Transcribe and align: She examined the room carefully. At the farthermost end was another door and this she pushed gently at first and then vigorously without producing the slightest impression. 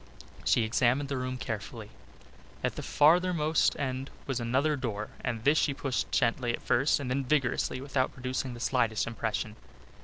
She 0.43 0.63
examined 0.63 1.09
the 1.09 1.17
room 1.17 1.37
carefully. 1.37 1.91
At 2.63 2.75
the 2.75 2.81
farthermost 2.81 3.75
end 3.79 4.09
was 4.25 4.39
another 4.39 4.75
door 4.75 5.09
and 5.23 5.43
this 5.43 5.59
she 5.59 5.75
pushed 5.75 6.11
gently 6.11 6.53
at 6.53 6.61
first 6.63 6.99
and 6.99 7.07
then 7.07 7.23
vigorously 7.23 7.79
without 7.81 8.11
producing 8.11 8.55
the 8.55 8.59
slightest 8.59 9.05
impression. 9.05 9.57